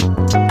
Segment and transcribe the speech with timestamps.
[0.00, 0.47] you